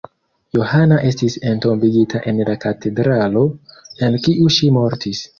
[0.59, 3.43] Johana estis entombigita en la katedralo,
[4.07, 5.21] en kiu ŝi mortis.